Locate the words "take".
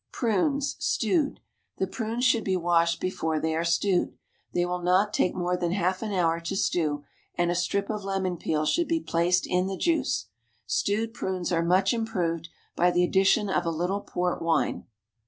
5.13-5.35